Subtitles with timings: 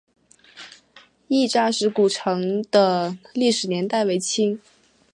[1.27, 4.59] 亦扎石古城的历史年代为清。